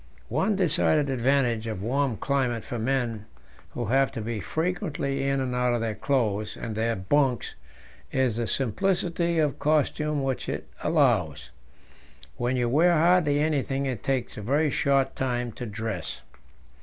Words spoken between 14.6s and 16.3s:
short time to dress.